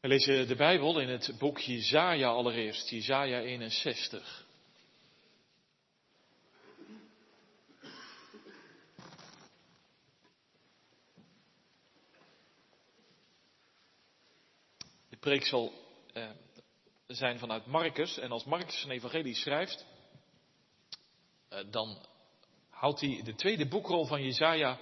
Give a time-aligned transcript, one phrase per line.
[0.00, 4.46] We lezen de Bijbel in het boek Jezaja allereerst, Jezaja 61.
[15.08, 15.72] De preek zal
[16.12, 16.28] eh,
[17.06, 19.86] zijn vanuit Marcus en als Marcus een evangelie schrijft,
[21.48, 22.06] eh, dan
[22.70, 24.78] houdt hij de tweede boekrol van Jezaja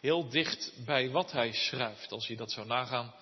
[0.00, 2.12] heel dicht bij wat hij schrijft.
[2.12, 3.14] Als je dat zou nagaan,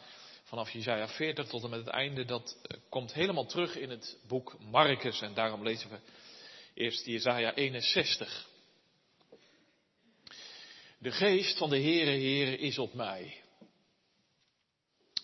[0.53, 4.19] vanaf Jezaja 40 tot en met het einde, dat eh, komt helemaal terug in het
[4.29, 5.21] boek Marcus.
[5.21, 5.99] En daarom lezen we
[6.75, 8.49] eerst Jezaja 61.
[10.99, 13.43] De geest van de Heere, Heere is op mij.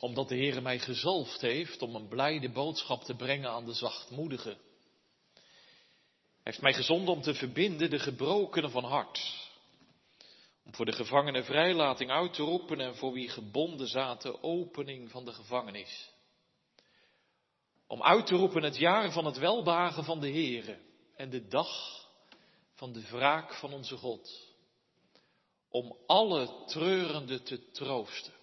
[0.00, 4.56] Omdat de Heere mij gezalfd heeft om een blijde boodschap te brengen aan de zachtmoedigen.
[6.42, 9.47] Hij heeft mij gezonden om te verbinden de gebrokenen van hart
[10.68, 15.24] om voor de gevangenen vrijlating uit te roepen en voor wie gebonden zaten opening van
[15.24, 16.10] de gevangenis.
[17.86, 20.78] Om uit te roepen het jaar van het welbehagen van de Heere
[21.16, 21.68] en de dag
[22.74, 24.46] van de wraak van onze God.
[25.68, 28.34] Om alle treurenden te troosten.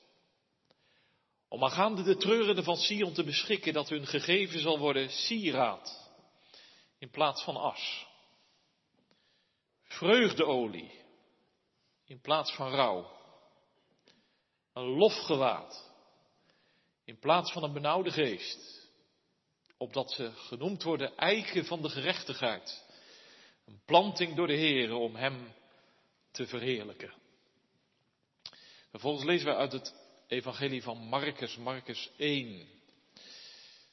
[1.50, 6.12] Om aangaande de treurenden van Sion te beschikken dat hun gegeven zal worden sieraad
[6.98, 8.08] in plaats van as.
[9.84, 11.04] Vreugdeolie
[12.06, 13.12] in plaats van rouw.
[14.74, 15.94] Een lofgewaad
[17.04, 18.90] in plaats van een benauwde geest.
[19.78, 22.84] Opdat ze genoemd worden eiken van de gerechtigheid.
[23.66, 25.54] Een planting door de Heer om Hem
[26.32, 27.14] te verheerlijken.
[28.90, 29.96] Vervolgens lezen we uit het
[30.28, 32.68] Evangelie van Marcus, Marcus 1.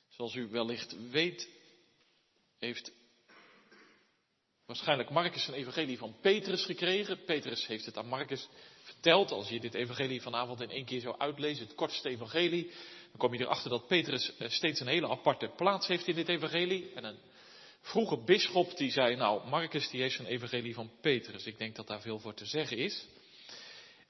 [0.08, 1.48] Zoals u wellicht weet,
[2.58, 2.92] heeft
[4.72, 7.24] waarschijnlijk Marcus een evangelie van Petrus gekregen.
[7.24, 8.48] Petrus heeft het aan Marcus
[8.82, 9.30] verteld.
[9.30, 12.64] Als je dit evangelie vanavond in één keer zou uitlezen, het kortste evangelie,
[13.10, 16.28] dan kom je erachter dat Petrus eh, steeds een hele aparte plaats heeft in dit
[16.28, 16.92] evangelie.
[16.94, 17.18] En een
[17.80, 21.46] vroege bisschop die zei, nou, Marcus die heeft een evangelie van Petrus.
[21.46, 23.06] Ik denk dat daar veel voor te zeggen is.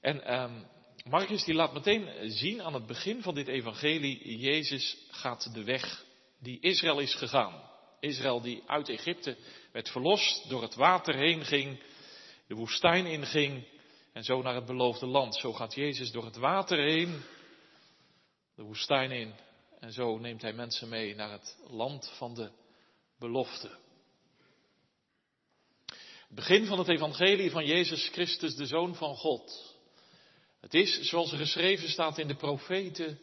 [0.01, 0.65] En um,
[1.03, 6.05] Marcus die laat meteen zien aan het begin van dit evangelie, Jezus gaat de weg
[6.39, 7.72] die Israël is gegaan.
[8.03, 9.37] Israël die uit Egypte
[9.71, 11.83] werd verlost, door het water heen ging,
[12.47, 13.67] de woestijn inging
[14.13, 15.35] en zo naar het beloofde land.
[15.35, 17.21] Zo gaat Jezus door het water heen,
[18.55, 19.33] de woestijn in
[19.79, 22.51] en zo neemt hij mensen mee naar het land van de
[23.19, 23.69] belofte.
[26.27, 29.75] Het begin van het evangelie van Jezus Christus, de Zoon van God.
[30.61, 33.19] Het is, zoals er geschreven staat in de profeten,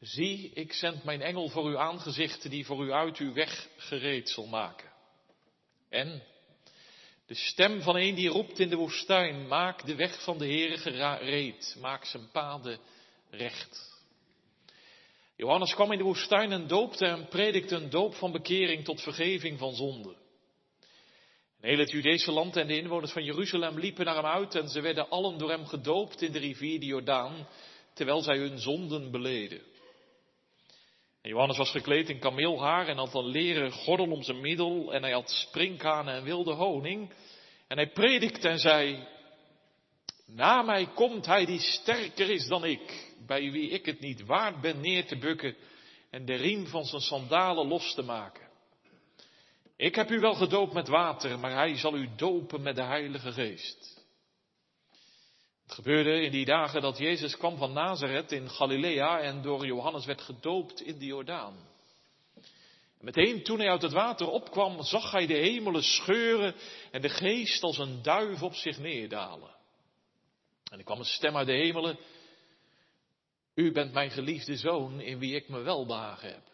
[0.00, 4.28] zie, ik zend mijn engel voor uw aangezicht, die voor u uit uw weg gereed
[4.28, 4.88] zal maken.
[5.88, 6.22] En
[7.26, 10.76] de stem van een die roept in de woestijn, maak de weg van de Heere
[10.76, 12.78] gereed, maak zijn paden
[13.30, 13.98] recht.
[15.36, 19.58] Johannes kwam in de woestijn en doopte en predikte een doop van bekering tot vergeving
[19.58, 20.16] van zonde.
[21.60, 24.68] En heel het Judese land en de inwoners van Jeruzalem liepen naar hem uit en
[24.68, 27.48] ze werden allen door hem gedoopt in de rivier de Jordaan,
[27.94, 29.69] terwijl zij hun zonden beleden.
[31.22, 35.02] En Johannes was gekleed in kameelhaar en had een leren gordel om zijn middel en
[35.02, 37.12] hij had sprinkhanen en wilde honing.
[37.68, 39.06] En hij predikte en zei,
[40.26, 44.60] na mij komt hij die sterker is dan ik, bij wie ik het niet waard
[44.60, 45.56] ben neer te bukken
[46.10, 48.48] en de riem van zijn sandalen los te maken.
[49.76, 53.32] Ik heb u wel gedoopt met water, maar hij zal u dopen met de Heilige
[53.32, 53.99] Geest.
[55.70, 60.04] Het gebeurde in die dagen dat Jezus kwam van Nazareth in Galilea en door Johannes
[60.06, 61.56] werd gedoopt in de Jordaan.
[62.98, 66.54] En meteen toen hij uit het water opkwam, zag hij de hemelen scheuren
[66.90, 69.50] en de geest als een duif op zich neerdalen.
[70.70, 71.98] En er kwam een stem uit de hemelen.
[73.54, 76.49] U bent mijn geliefde zoon in wie ik me welbehagen heb.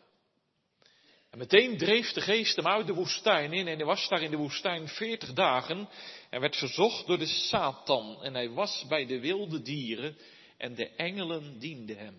[1.37, 4.31] En meteen dreef de geest hem uit de woestijn in en hij was daar in
[4.31, 5.89] de woestijn veertig dagen
[6.31, 10.17] en werd verzocht door de Satan en hij was bij de wilde dieren
[10.59, 12.15] en de engelen dienden hem.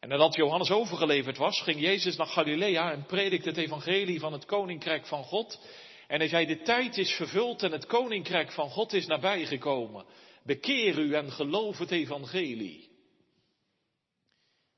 [0.00, 4.44] En nadat Johannes overgeleverd was, ging Jezus naar Galilea en predikte het evangelie van het
[4.44, 5.60] koninkrijk van God.
[6.06, 10.04] En hij zei, de tijd is vervuld en het koninkrijk van God is nabijgekomen.
[10.44, 12.89] Bekeer u en geloof het evangelie.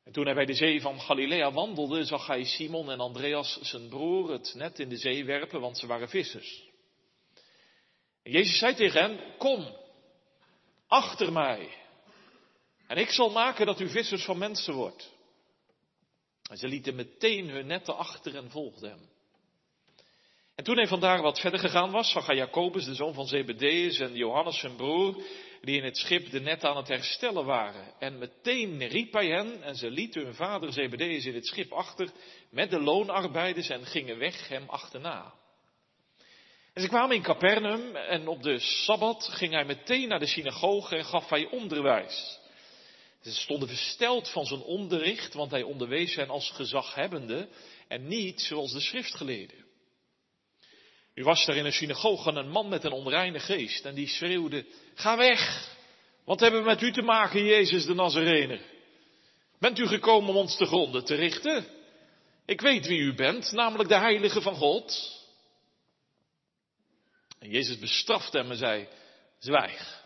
[0.05, 3.89] En toen hij bij de zee van Galilea wandelde, zag hij Simon en Andreas, zijn
[3.89, 6.71] broer, het net in de zee werpen, want ze waren vissers.
[8.23, 9.77] En Jezus zei tegen hen, kom,
[10.87, 11.69] achter mij.
[12.87, 15.13] En ik zal maken dat u vissers van mensen wordt.
[16.51, 19.11] En ze lieten meteen hun netten achter en volgden hem.
[20.55, 23.99] En toen hij vandaar wat verder gegaan was, zag hij Jacobus, de zoon van Zebedeus,
[23.99, 25.23] en Johannes zijn broer,
[25.63, 27.95] die in het schip de net aan het herstellen waren.
[27.99, 32.11] En meteen riep hij hen en ze lieten hun vader Zebedeus in het schip achter
[32.51, 35.35] met de loonarbeiders en gingen weg hem achterna.
[36.73, 40.97] En ze kwamen in Capernaum en op de Sabbat ging hij meteen naar de synagoge
[40.97, 42.41] en gaf hij onderwijs.
[43.21, 47.49] Ze stonden versteld van zijn onderricht, want hij onderwees hen als gezaghebbende
[47.89, 49.62] en niet zoals de schriftgeleerden.
[51.15, 54.67] Nu was er in een synagoge een man met een onreine geest en die schreeuwde,
[54.95, 55.71] ga weg,
[56.25, 58.61] wat hebben we met u te maken, Jezus de Nazarener?
[59.59, 61.67] Bent u gekomen om ons te gronden te richten?
[62.47, 65.21] Ik weet wie u bent, namelijk de Heilige van God.
[67.39, 68.89] En Jezus bestrafte hem en zei,
[69.39, 70.03] zwijg,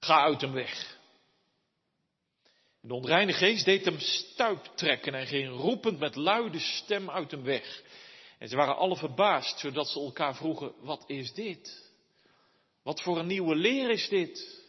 [0.00, 0.98] ga uit hem weg.
[2.82, 7.42] De onreine geest deed hem stuip trekken en ging roepend met luide stem uit hem
[7.42, 7.82] weg.
[8.40, 11.92] En ze waren alle verbaasd, zodat ze elkaar vroegen, wat is dit?
[12.82, 14.64] Wat voor een nieuwe leer is dit?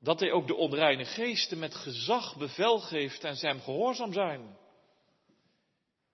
[0.00, 4.40] Dat hij ook de onreine geesten met gezag bevel geeft en ze hem gehoorzaam zijn.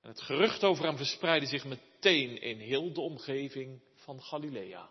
[0.03, 4.89] En het gerucht over hem verspreidde zich meteen in heel de omgeving van Galilea.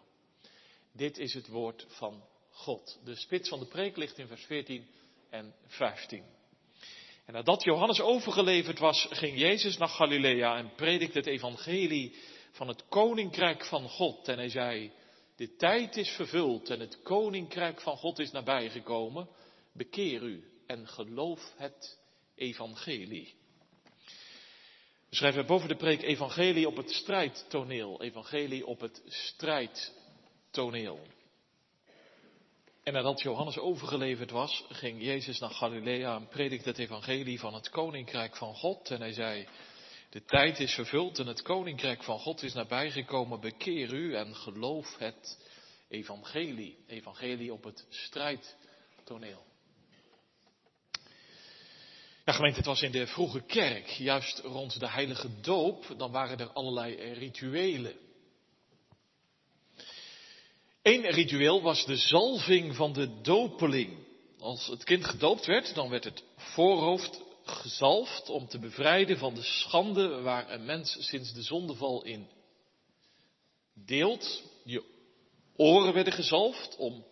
[0.91, 2.99] Dit is het woord van God.
[3.03, 4.87] De spits van de preek ligt in vers 14
[5.29, 6.36] en 15.
[7.27, 12.15] En nadat Johannes overgeleverd was, ging Jezus naar Galilea en predikte het evangelie
[12.51, 14.27] van het koninkrijk van God.
[14.27, 14.91] En hij zei,
[15.35, 19.29] de tijd is vervuld en het koninkrijk van God is nabijgekomen.
[19.73, 21.99] Bekeer u en geloof het
[22.35, 23.33] evangelie.
[25.09, 28.01] We schrijven boven de preek evangelie op het strijdtoneel.
[28.01, 30.99] Evangelie op het strijdtoneel.
[32.87, 37.69] En nadat Johannes overgeleverd was, ging Jezus naar Galilea en predikte het evangelie van het
[37.69, 38.91] koninkrijk van God.
[38.91, 39.47] En hij zei,
[40.09, 43.39] de tijd is vervuld en het koninkrijk van God is nabijgekomen.
[43.39, 45.37] Bekeer u en geloof het
[45.89, 46.77] evangelie.
[46.87, 49.45] Evangelie op het strijdtoneel.
[52.25, 56.39] Ja, gemeente, het was in de vroege kerk, juist rond de heilige doop, dan waren
[56.39, 58.06] er allerlei rituelen.
[60.87, 63.97] Eén ritueel was de zalving van de dopeling.
[64.39, 69.43] Als het kind gedoopt werd, dan werd het voorhoofd gezalfd om te bevrijden van de
[69.43, 72.27] schande waar een mens sinds de zondeval in
[73.73, 74.43] deelt.
[74.63, 74.83] Je
[75.55, 77.05] oren werden gezalfd om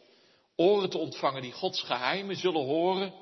[0.55, 3.13] oren te ontvangen die Gods geheimen zullen horen.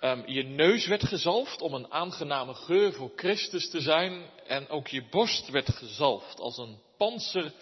[0.00, 4.30] Um, je neus werd gezalfd om een aangename geur voor Christus te zijn.
[4.46, 7.52] En ook je borst werd gezalfd als een panzer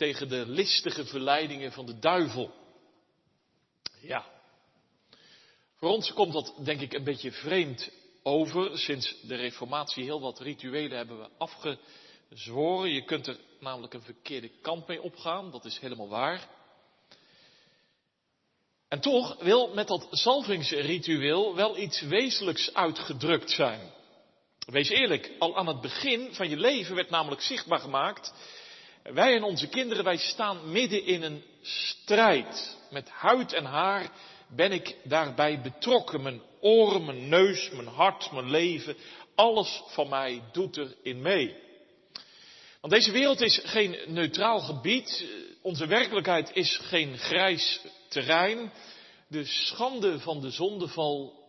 [0.00, 2.54] tegen de listige verleidingen van de duivel.
[4.00, 4.24] Ja.
[5.76, 7.90] Voor ons komt dat denk ik een beetje vreemd
[8.22, 8.78] over.
[8.78, 12.90] Sinds de reformatie heel wat rituelen hebben we afgezworen.
[12.90, 15.50] Je kunt er namelijk een verkeerde kant mee opgaan.
[15.50, 16.48] Dat is helemaal waar.
[18.88, 23.92] En toch wil met dat zalvingsritueel wel iets wezenlijks uitgedrukt zijn.
[24.66, 28.32] Wees eerlijk, al aan het begin van je leven werd namelijk zichtbaar gemaakt
[29.02, 32.78] wij en onze kinderen, wij staan midden in een strijd.
[32.90, 34.10] Met huid en haar
[34.48, 36.22] ben ik daarbij betrokken.
[36.22, 38.96] Mijn oren, mijn neus, mijn hart, mijn leven,
[39.34, 41.56] alles van mij doet er in mee.
[42.80, 45.24] Want deze wereld is geen neutraal gebied.
[45.62, 48.72] Onze werkelijkheid is geen grijs terrein.
[49.28, 51.44] De schande van de zondeval,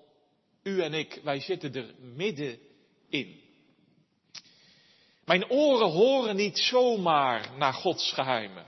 [0.64, 2.60] u en ik, wij zitten er midden
[3.10, 3.41] in.
[5.26, 8.66] Mijn oren horen niet zomaar naar Gods geheimen.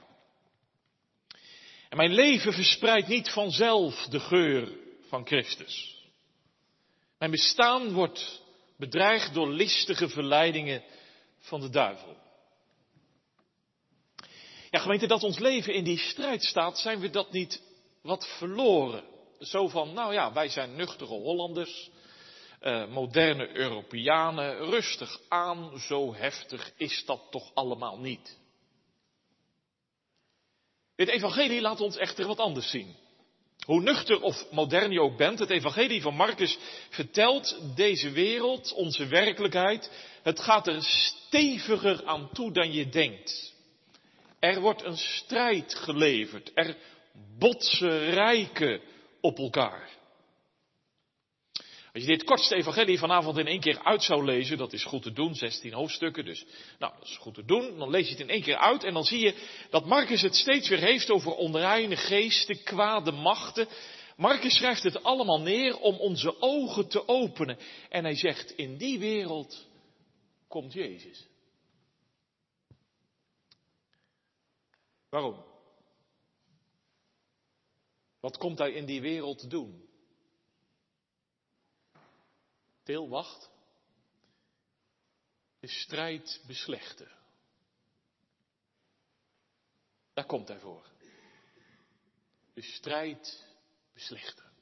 [1.90, 6.02] En mijn leven verspreidt niet vanzelf de geur van Christus.
[7.18, 8.42] Mijn bestaan wordt
[8.78, 10.84] bedreigd door listige verleidingen
[11.40, 12.18] van de duivel.
[14.70, 17.62] Ja, gemeente, dat ons leven in die strijd staat, zijn we dat niet
[18.02, 19.04] wat verloren.
[19.40, 21.90] Zo van, nou ja, wij zijn nuchtere Hollanders
[22.64, 28.38] uh, moderne Europeanen, rustig aan, zo heftig is dat toch allemaal niet.
[30.96, 32.96] Het evangelie laat ons echter wat anders zien.
[33.66, 36.58] Hoe nuchter of modern je ook bent, het evangelie van Marcus
[36.90, 39.92] vertelt deze wereld, onze werkelijkheid,
[40.24, 43.54] het gaat er steviger aan toe dan je denkt.
[44.40, 46.78] Er wordt een strijd geleverd, er
[47.40, 48.82] botsen rijken
[49.22, 49.90] op elkaar.
[51.94, 55.02] Als je dit kortste evangelie vanavond in één keer uit zou lezen, dat is goed
[55.02, 56.46] te doen, 16 hoofdstukken, dus
[56.80, 57.78] nou, dat is goed te doen.
[57.78, 59.36] Dan lees je het in één keer uit en dan zie je
[59.70, 63.68] dat Marcus het steeds weer heeft over onreine geesten, kwade machten.
[64.18, 67.58] Marcus schrijft het allemaal neer om onze ogen te openen.
[67.90, 69.68] En hij zegt, in die wereld
[70.48, 71.28] komt Jezus.
[75.10, 75.44] Waarom?
[78.20, 79.83] Wat komt hij in die wereld doen?
[82.84, 83.50] Til, wacht.
[85.60, 87.12] De strijd beslechten.
[90.14, 90.88] Daar komt hij voor.
[92.54, 93.48] De strijd
[93.94, 94.53] beslechten.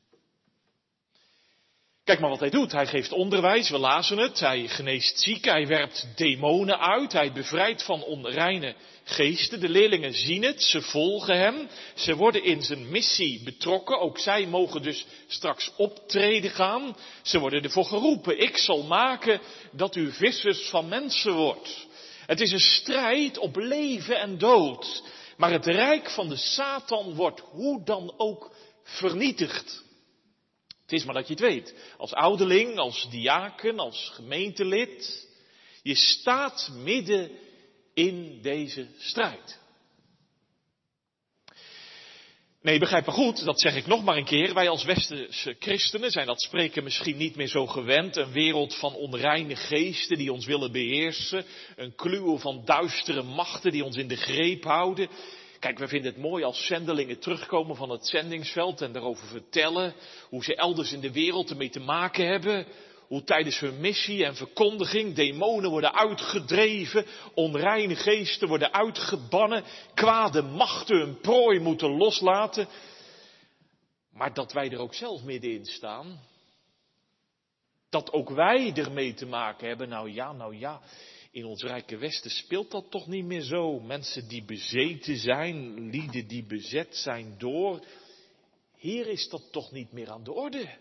[2.11, 2.71] Kijk maar wat hij doet.
[2.71, 4.39] Hij geeft onderwijs, we lazen het.
[4.39, 9.59] Hij geneest zieken, hij werpt demonen uit, hij bevrijdt van onreine geesten.
[9.59, 13.99] De leerlingen zien het, ze volgen hem, ze worden in zijn missie betrokken.
[13.99, 16.97] Ook zij mogen dus straks optreden gaan.
[17.21, 19.41] Ze worden ervoor geroepen, ik zal maken
[19.71, 21.87] dat u vissers van mensen wordt.
[22.25, 25.03] Het is een strijd op leven en dood.
[25.37, 28.51] Maar het rijk van de Satan wordt hoe dan ook
[28.83, 29.89] vernietigd.
[30.91, 31.75] Het is maar dat je het weet.
[31.97, 35.27] Als ouderling, als diaken, als gemeentelid.
[35.83, 37.31] Je staat midden
[37.93, 39.59] in deze strijd.
[42.61, 44.53] Nee, begrijp me goed, dat zeg ik nog maar een keer.
[44.53, 48.15] Wij als westerse christenen zijn dat spreken misschien niet meer zo gewend.
[48.15, 51.45] Een wereld van onreine geesten die ons willen beheersen.
[51.75, 55.09] Een kluwe van duistere machten die ons in de greep houden.
[55.61, 59.93] Kijk, we vinden het mooi als zendelingen terugkomen van het zendingsveld en daarover vertellen
[60.29, 62.65] hoe ze elders in de wereld ermee te maken hebben.
[63.07, 69.63] Hoe tijdens hun missie en verkondiging demonen worden uitgedreven, onreine geesten worden uitgebannen,
[69.93, 72.67] kwade machten hun prooi moeten loslaten.
[74.13, 76.19] Maar dat wij er ook zelf middenin staan,
[77.89, 80.81] dat ook wij ermee te maken hebben, nou ja, nou ja,
[81.31, 83.79] in ons rijke Westen speelt dat toch niet meer zo.
[83.79, 87.85] Mensen die bezeten zijn, lieden die bezet zijn door.
[88.75, 90.77] Hier is dat toch niet meer aan de orde.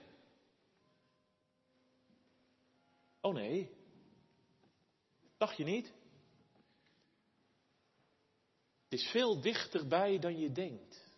[3.21, 3.71] Oh nee.
[5.39, 5.93] Dacht je niet?
[8.89, 11.09] Het is veel dichterbij dan je denkt.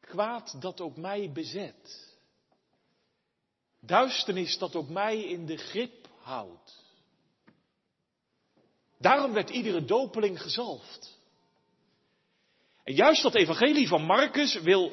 [0.00, 2.08] Kwaad dat ook mij bezet.
[3.80, 6.89] Duisternis dat ook mij in de grip houdt.
[9.00, 11.18] Daarom werd iedere dopeling gezalfd.
[12.84, 14.92] En juist dat evangelie van Marcus wil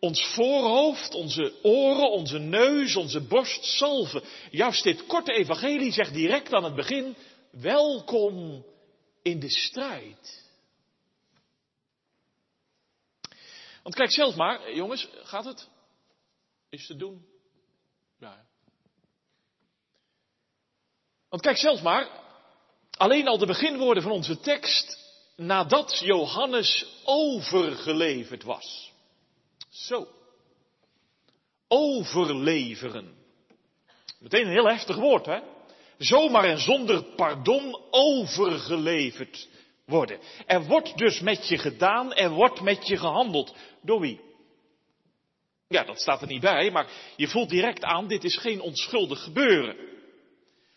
[0.00, 4.22] ons voorhoofd, onze oren, onze neus, onze borst salven.
[4.50, 7.16] Juist dit korte evangelie zegt direct aan het begin,
[7.50, 8.64] welkom
[9.22, 10.48] in de strijd.
[13.82, 15.68] Want kijk zelf maar, jongens, gaat het?
[16.68, 17.26] Is te doen?
[18.18, 18.46] Ja.
[21.28, 22.28] Want kijk zelf maar,
[23.00, 24.98] Alleen al de beginwoorden van onze tekst
[25.36, 28.92] nadat Johannes overgeleverd was.
[29.70, 30.08] Zo.
[31.68, 33.14] Overleveren.
[34.18, 35.40] Meteen een heel heftig woord, hè?
[35.98, 39.48] Zomaar en zonder pardon overgeleverd
[39.86, 40.20] worden.
[40.46, 43.54] Er wordt dus met je gedaan, er wordt met je gehandeld.
[43.82, 44.20] Door wie?
[45.68, 49.22] Ja, dat staat er niet bij, maar je voelt direct aan, dit is geen onschuldig
[49.22, 49.76] gebeuren.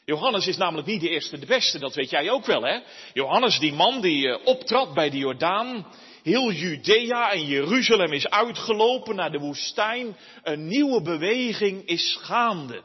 [0.05, 2.79] Johannes is namelijk niet de eerste de beste, dat weet jij ook wel, hè?
[3.13, 5.87] Johannes, die man die uh, optrad bij de Jordaan,
[6.23, 12.83] heel Judea en Jeruzalem is uitgelopen naar de woestijn, een nieuwe beweging is gaande.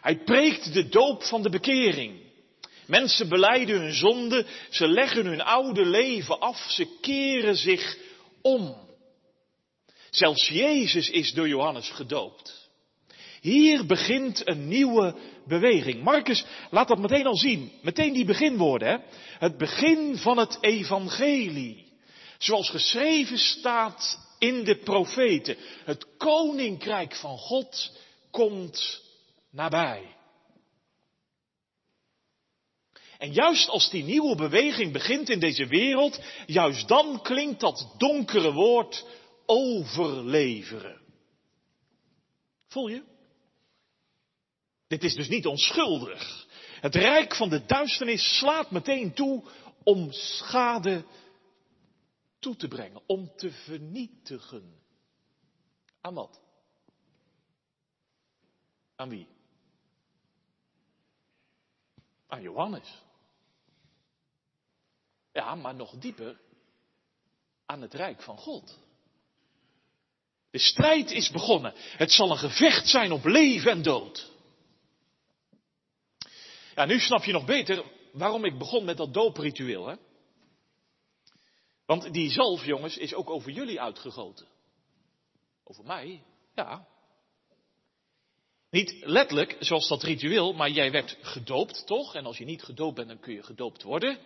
[0.00, 2.20] Hij preekt de doop van de bekering.
[2.86, 7.96] Mensen beleiden hun zonde, ze leggen hun oude leven af, ze keren zich
[8.42, 8.76] om.
[10.10, 12.61] Zelfs Jezus is door Johannes gedoopt.
[13.42, 15.14] Hier begint een nieuwe
[15.46, 16.02] beweging.
[16.02, 17.72] Marcus laat dat meteen al zien.
[17.80, 18.88] Meteen die beginwoorden.
[18.88, 18.96] Hè?
[19.38, 21.92] Het begin van het evangelie.
[22.38, 25.56] Zoals geschreven staat in de profeten.
[25.84, 27.98] Het koninkrijk van God
[28.30, 29.02] komt
[29.50, 30.16] nabij.
[33.18, 38.52] En juist als die nieuwe beweging begint in deze wereld, juist dan klinkt dat donkere
[38.52, 39.06] woord
[39.46, 41.00] overleveren.
[42.68, 43.10] Voel je?
[44.92, 46.46] Dit is dus niet onschuldig.
[46.80, 49.44] Het rijk van de duisternis slaat meteen toe
[49.82, 51.04] om schade
[52.38, 54.82] toe te brengen, om te vernietigen.
[56.00, 56.40] Aan wat?
[58.96, 59.28] Aan wie?
[62.26, 63.02] Aan Johannes.
[65.32, 66.40] Ja, maar nog dieper
[67.66, 68.78] aan het rijk van God.
[70.50, 71.72] De strijd is begonnen.
[71.76, 74.31] Het zal een gevecht zijn op leven en dood.
[76.74, 79.86] Ja, nu snap je nog beter waarom ik begon met dat doopritueel.
[79.86, 79.94] Hè?
[81.86, 84.46] Want die zalf, jongens, is ook over jullie uitgegoten.
[85.64, 86.22] Over mij?
[86.54, 86.86] Ja.
[88.70, 92.14] Niet letterlijk, zoals dat ritueel, maar jij werd gedoopt, toch?
[92.14, 94.18] En als je niet gedoopt bent, dan kun je gedoopt worden.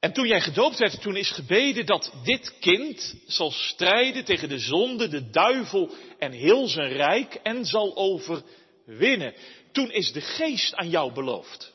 [0.00, 4.58] En toen jij gedoopt werd, toen is gebeden dat dit kind zal strijden tegen de
[4.58, 9.34] zonde, de duivel en heel zijn rijk en zal overwinnen.
[9.72, 11.72] Toen is de geest aan jou beloofd.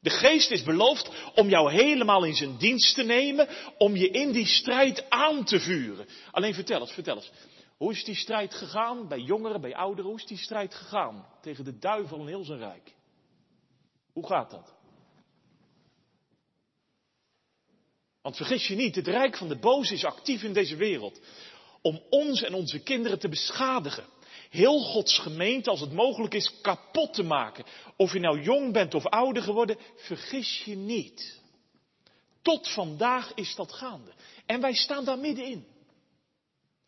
[0.00, 4.32] De geest is beloofd om jou helemaal in zijn dienst te nemen, om je in
[4.32, 6.06] die strijd aan te vuren.
[6.30, 7.30] Alleen vertel eens, vertel eens.
[7.76, 10.10] Hoe is die strijd gegaan bij jongeren, bij ouderen?
[10.10, 12.94] Hoe is die strijd gegaan tegen de duivel en heel zijn rijk?
[14.12, 14.74] Hoe gaat dat?
[18.22, 21.20] Want vergis je niet, het rijk van de boze is actief in deze wereld
[21.82, 24.04] om ons en onze kinderen te beschadigen.
[24.50, 27.64] Heel Gods gemeente, als het mogelijk is, kapot te maken.
[27.96, 31.40] Of je nou jong bent of ouder geworden, vergis je niet.
[32.42, 34.12] Tot vandaag is dat gaande.
[34.46, 35.66] En wij staan daar middenin.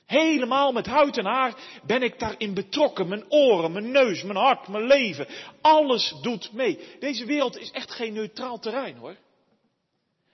[0.07, 1.55] Helemaal met huid en haar
[1.87, 3.09] ben ik daarin betrokken.
[3.09, 5.27] Mijn oren, mijn neus, mijn hart, mijn leven.
[5.61, 6.79] Alles doet mee.
[7.01, 9.17] Deze wereld is echt geen neutraal terrein hoor.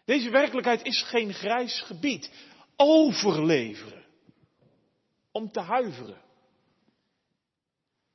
[0.04, 2.30] Deze werkelijkheid is geen grijs gebied.
[2.76, 4.04] Overleveren.
[5.32, 6.20] Om te huiveren.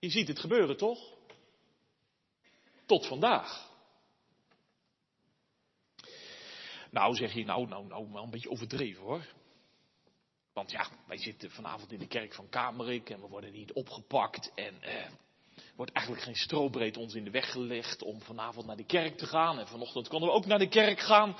[0.02, 1.00] Je ziet het gebeuren toch?
[2.86, 3.70] Tot vandaag.
[6.92, 9.26] Nou zeg je, nou, nou, nou, wel een beetje overdreven hoor.
[10.54, 14.52] Want ja, wij zitten vanavond in de kerk van Kamerik en we worden niet opgepakt
[14.56, 15.10] en eh,
[15.76, 19.26] wordt eigenlijk geen strobreed ons in de weg gelegd om vanavond naar de kerk te
[19.26, 19.60] gaan.
[19.60, 21.38] En vanochtend konden we ook naar de kerk gaan.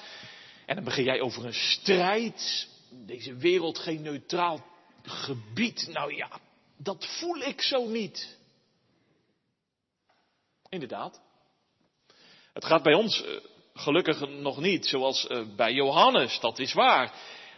[0.66, 2.70] En dan begin jij over een strijd.
[2.90, 4.66] Deze wereld geen neutraal
[5.04, 5.88] gebied.
[5.88, 6.40] Nou ja,
[6.78, 8.40] dat voel ik zo niet.
[10.72, 11.22] Inderdaad.
[12.54, 13.36] Het gaat bij ons eh,
[13.74, 17.14] gelukkig nog niet zoals eh, bij Johannes, dat is waar.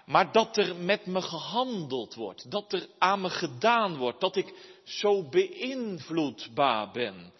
[0.05, 4.53] Maar dat er met me gehandeld wordt, dat er aan me gedaan wordt, dat ik
[4.84, 7.34] zo beïnvloedbaar ben.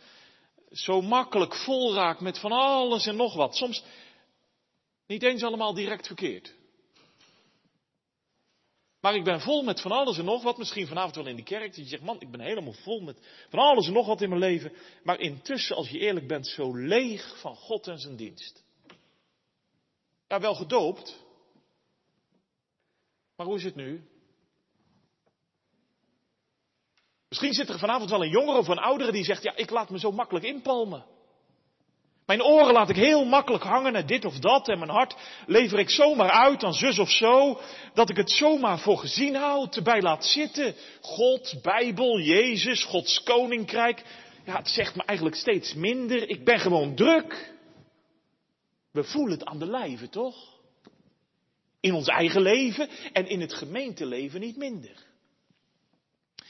[0.72, 3.56] Zo makkelijk vol raak met van alles en nog wat.
[3.56, 3.84] Soms
[5.08, 6.54] niet eens allemaal direct verkeerd.
[9.04, 10.58] Maar ik ben vol met van alles en nog wat.
[10.58, 11.66] Misschien vanavond wel in de kerk.
[11.66, 14.30] Dat je zegt, man, ik ben helemaal vol met van alles en nog wat in
[14.30, 14.74] mijn leven.
[15.04, 18.64] Maar intussen, als je eerlijk bent, zo leeg van God en zijn dienst.
[20.28, 21.24] Ja, wel gedoopt.
[23.36, 24.04] Maar hoe is het nu?
[27.30, 29.90] Misschien zit er vanavond wel een jongere of een oudere die zegt, ja, ik laat
[29.90, 31.06] me zo makkelijk inpalmen.
[32.26, 35.80] Mijn oren laat ik heel makkelijk hangen naar dit of dat en mijn hart lever
[35.80, 37.60] ik zomaar uit aan zus of zo,
[37.94, 40.76] dat ik het zomaar voor gezien hou, erbij laat zitten.
[41.02, 44.04] God, Bijbel, Jezus, Gods Koninkrijk.
[44.46, 46.30] Ja, het zegt me eigenlijk steeds minder.
[46.30, 47.54] Ik ben gewoon druk.
[48.92, 50.36] We voelen het aan de lijve, toch?
[51.80, 55.12] In ons eigen leven en in het gemeenteleven niet minder.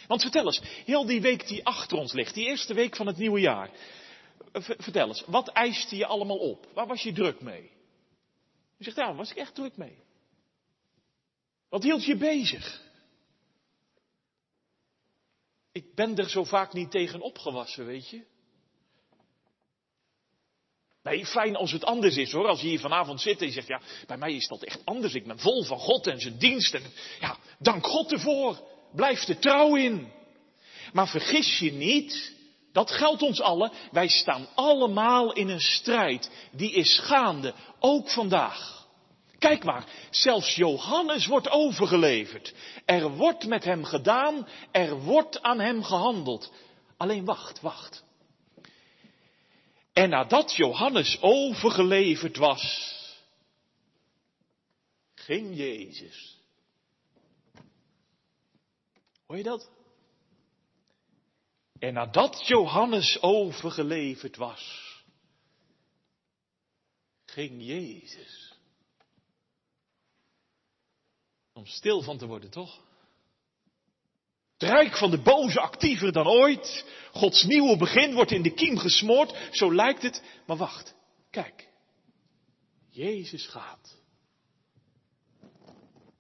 [0.08, 3.18] Want vertel eens, heel die week die achter ons ligt, die eerste week van het
[3.18, 3.70] nieuwe jaar.
[4.62, 6.68] Vertel eens, wat eiste je allemaal op?
[6.74, 7.72] Waar was je druk mee?
[8.78, 9.98] Je zegt, ja, daar was ik echt druk mee.
[11.70, 12.82] Wat hield je bezig?
[15.72, 18.24] Ik ben er zo vaak niet tegen opgewassen, weet je.
[21.04, 22.48] Nee, fijn als het anders is hoor.
[22.48, 25.13] Als je hier vanavond zit en je zegt, ja, bij mij is dat echt anders.
[25.13, 26.74] Ik ben vol van God en zijn dienst.
[26.74, 26.84] En
[27.20, 28.68] ja, dank God ervoor.
[28.96, 30.12] Blijf er trouw in.
[30.94, 32.33] Maar vergis je niet
[32.74, 33.72] dat geldt ons allen.
[33.92, 36.32] Wij staan allemaal in een strijd.
[36.52, 38.88] Die is gaande, ook vandaag.
[39.40, 42.54] Kijk maar, zelfs Johannes wordt overgeleverd.
[42.86, 46.52] Er wordt met hem gedaan, er wordt aan hem gehandeld.
[46.98, 48.04] Alleen wacht, wacht.
[49.94, 52.94] En nadat Johannes overgeleverd was,
[55.16, 56.38] ging Jezus.
[59.26, 59.70] Hoor je dat?
[61.84, 64.93] En nadat Johannes overgeleverd was,
[67.26, 68.54] ging Jezus.
[71.54, 72.82] Om stil van te worden, toch?
[74.58, 76.86] Het rijk van de boze actiever dan ooit.
[77.12, 79.50] Gods nieuwe begin wordt in de kiem gesmoord.
[79.52, 80.24] Zo lijkt het.
[80.46, 80.96] Maar wacht,
[81.30, 81.69] kijk.
[82.89, 83.98] Jezus gaat.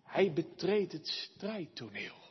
[0.03, 2.22] Hij betreedt het strijdtoneel.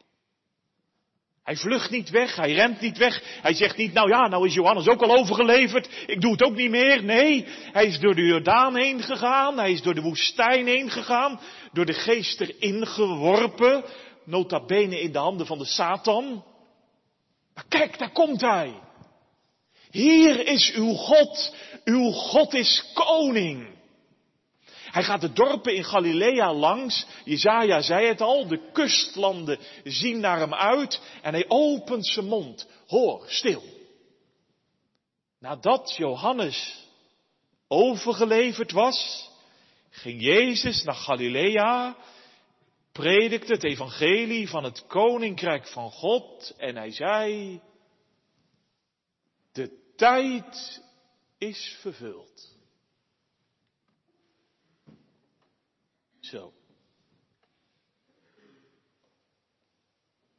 [1.45, 3.23] Hij vlucht niet weg, hij rent niet weg.
[3.43, 5.89] Hij zegt niet, nou ja, nou is Johannes ook al overgeleverd.
[6.07, 7.05] Ik doe het ook niet meer.
[7.05, 9.59] Nee, hij is door de Jordaan heen gegaan.
[9.59, 11.41] Hij is door de woestijn heen gegaan.
[11.73, 13.85] Door de geest erin geworpen.
[14.25, 16.45] Nota bene in de handen van de Satan.
[17.55, 18.75] Maar kijk, daar komt hij.
[19.91, 21.55] Hier is uw God.
[21.85, 23.67] Uw God is koning.
[24.93, 27.07] Hij gaat de dorpen in Galilea langs.
[27.25, 31.01] Jezaja zei het al, de kustlanden zien naar hem uit.
[31.23, 32.69] En hij opent zijn mond.
[32.87, 33.63] Hoor, stil.
[35.39, 36.87] Nadat Johannes
[37.69, 39.31] overgeleverd was,
[39.91, 41.97] ging Jezus naar Galilea,
[42.93, 47.61] predikte het evangelie van het koninkrijk van God en hij zei,
[49.53, 50.83] de tijd
[51.39, 52.52] is vervuld.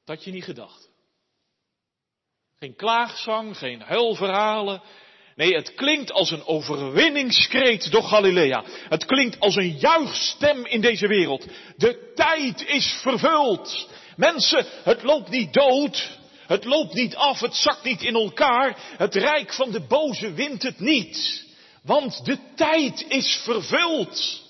[0.05, 0.89] Dat had je niet gedacht.
[2.59, 4.81] Geen klaagzang, geen huilverhalen.
[5.35, 8.63] Nee, het klinkt als een overwinningskreet door Galilea.
[8.67, 11.45] Het klinkt als een juichstem in deze wereld.
[11.77, 13.89] De tijd is vervuld.
[14.15, 16.19] Mensen, het loopt niet dood.
[16.47, 18.77] Het loopt niet af, het zakt niet in elkaar.
[18.97, 21.45] Het rijk van de boze wint het niet.
[21.83, 24.42] Want de tijd is vervuld.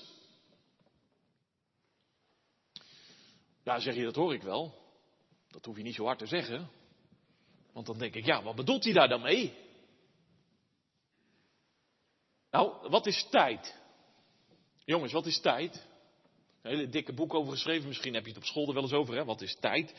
[3.64, 4.74] Ja, zeg je, dat hoor ik wel.
[5.48, 6.70] Dat hoef je niet zo hard te zeggen.
[7.72, 9.52] Want dan denk ik, ja, wat bedoelt hij daar dan mee?
[12.50, 13.74] Nou, wat is tijd?
[14.84, 15.86] Jongens, wat is tijd?
[16.62, 17.88] Een hele dikke boek over geschreven.
[17.88, 19.24] Misschien heb je het op school er wel eens over, hè?
[19.24, 19.94] Wat is tijd?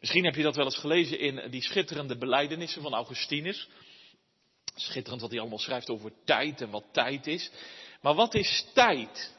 [0.00, 3.68] Misschien heb je dat wel eens gelezen in die schitterende beleidenissen van Augustinus.
[4.74, 7.50] Schitterend wat hij allemaal schrijft over tijd en wat tijd is.
[8.00, 9.34] Maar wat is tijd?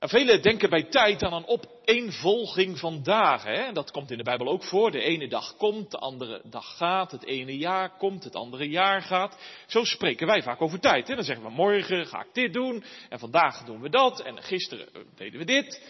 [0.00, 3.52] En velen denken bij tijd aan een opeenvolging van dagen.
[3.52, 3.72] Hè?
[3.72, 4.90] Dat komt in de Bijbel ook voor.
[4.90, 7.10] De ene dag komt, de andere dag gaat.
[7.10, 9.38] Het ene jaar komt, het andere jaar gaat.
[9.66, 11.08] Zo spreken wij vaak over tijd.
[11.08, 11.14] Hè?
[11.14, 12.84] Dan zeggen we morgen ga ik dit doen.
[13.08, 14.20] En vandaag doen we dat.
[14.20, 15.82] En gisteren eh, deden we dit.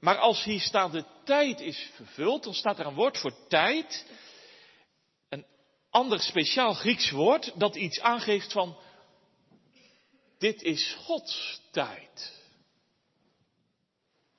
[0.00, 4.06] Maar als hier staat de tijd is vervuld, dan staat er een woord voor tijd.
[5.28, 5.46] Een
[5.90, 8.76] ander speciaal Grieks woord dat iets aangeeft van
[10.38, 12.42] dit is Gods tijd.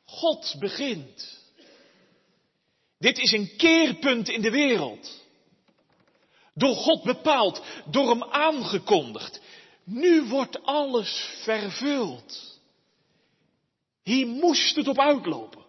[0.06, 1.44] God begint.
[3.00, 5.24] Dit is een keerpunt in de wereld.
[6.54, 9.42] Door God bepaald, door Hem aangekondigd.
[9.84, 12.60] Nu wordt alles vervuld.
[14.04, 15.64] Hier moest het op uitlopen.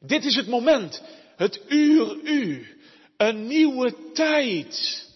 [0.00, 1.02] Dit is het moment,
[1.36, 2.76] het uur u.
[3.16, 5.06] Een nieuwe tijd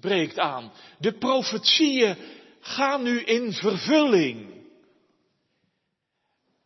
[0.00, 0.72] breekt aan.
[0.98, 2.16] De profetieën
[2.60, 4.53] gaan nu in vervulling.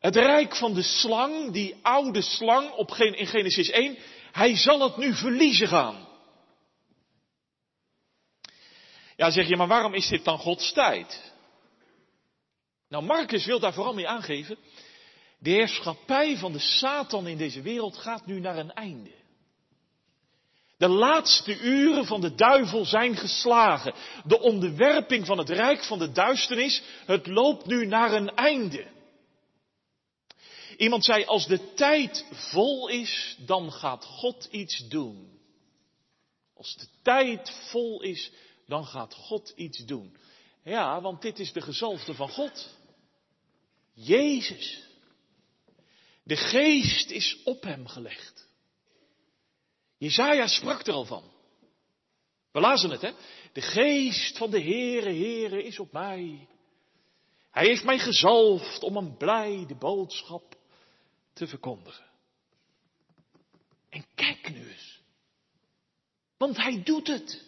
[0.09, 3.99] Het rijk van de slang, die oude slang op, in Genesis 1,
[4.33, 6.07] hij zal het nu verliezen gaan.
[9.17, 11.33] Ja, zeg je, maar waarom is dit dan Gods tijd?
[12.89, 14.59] Nou, Marcus wil daar vooral mee aangeven.
[15.39, 19.13] De heerschappij van de Satan in deze wereld gaat nu naar een einde.
[20.77, 23.95] De laatste uren van de duivel zijn geslagen.
[24.25, 28.97] De onderwerping van het rijk van de duisternis, het loopt nu naar een einde.
[30.79, 35.41] Iemand zei, als de tijd vol is, dan gaat God iets doen.
[36.55, 38.31] Als de tijd vol is,
[38.67, 40.17] dan gaat God iets doen.
[40.65, 42.77] Ja, want dit is de gezalfde van God.
[43.93, 44.83] Jezus.
[46.23, 48.49] De geest is op hem gelegd.
[49.97, 51.25] Jezaja sprak er al van.
[52.53, 53.13] We lazen het, hè?
[53.53, 56.49] De geest van de Heere, Heere is op mij.
[57.51, 60.58] Hij heeft mij gezalfd om een blijde boodschap
[61.39, 62.05] te verkondigen.
[63.91, 65.01] En kijk nu eens.
[66.39, 67.43] Want hij doet het.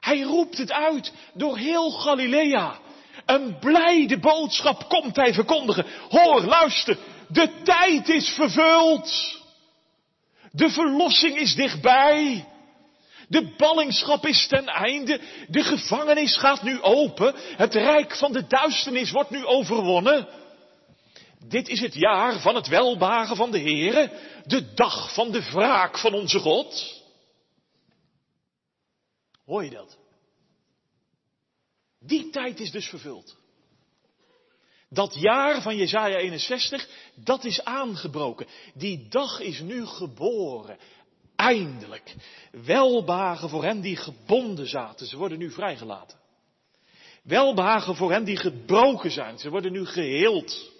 [0.00, 2.80] Hij roept het uit door heel Galilea.
[3.26, 5.86] Een blijde boodschap komt hij verkondigen.
[6.08, 6.98] Hoor, luister.
[7.28, 9.40] De tijd is vervuld.
[10.50, 12.46] De verlossing is dichtbij.
[13.28, 15.20] De ballingschap is ten einde.
[15.48, 17.34] De gevangenis gaat nu open.
[17.36, 20.41] Het rijk van de duisternis wordt nu overwonnen.
[21.48, 24.12] Dit is het jaar van het welbagen van de Heere,
[24.46, 27.00] de dag van de wraak van onze God.
[29.44, 29.98] Hoor je dat?
[32.00, 33.36] Die tijd is dus vervuld.
[34.88, 38.46] Dat jaar van Jesaja 61, dat is aangebroken.
[38.74, 40.78] Die dag is nu geboren.
[41.36, 42.14] Eindelijk.
[42.50, 45.06] Welbagen voor hen die gebonden zaten.
[45.06, 46.18] Ze worden nu vrijgelaten.
[47.22, 49.38] Welbagen voor hen die gebroken zijn.
[49.38, 50.71] Ze worden nu geheeld.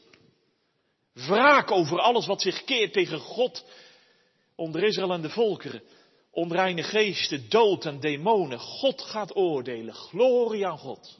[1.12, 3.64] Wraak over alles wat zich keert tegen God.
[4.56, 5.82] Onder Israël en de volkeren.
[6.30, 8.58] Onreine geesten, dood en demonen.
[8.58, 9.94] God gaat oordelen.
[9.94, 11.18] Glorie aan God.